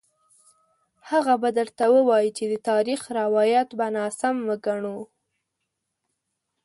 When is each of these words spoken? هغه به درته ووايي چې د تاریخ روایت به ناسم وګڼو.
هغه 1.09 1.33
به 1.41 1.49
درته 1.57 1.85
ووايي 1.95 2.29
چې 2.37 2.43
د 2.51 2.53
تاریخ 2.69 3.01
روایت 3.19 3.69
به 3.77 3.87
ناسم 3.95 4.35
وګڼو. 4.49 4.99